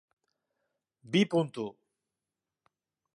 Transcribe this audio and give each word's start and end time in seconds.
Bi 1.11 1.21
puntu 1.33 1.65